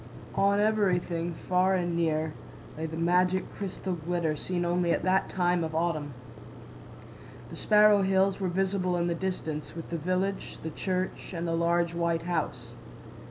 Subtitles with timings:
[0.33, 6.15] On everything—far and near—lay the magic crystal glitter seen only at that time of autumn.
[7.51, 11.53] The Sparrow Hills were visible in the distance, with the village, the church, and the
[11.53, 12.73] large white house.